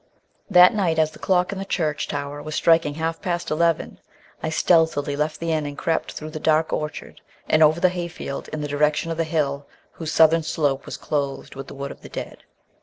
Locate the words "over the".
7.61-7.89